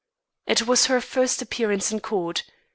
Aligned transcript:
It 0.47 0.65
was 0.65 0.87
her 0.87 0.99
first 0.99 1.43
appearance 1.43 1.91
in 1.91 1.99
court. 1.99 2.41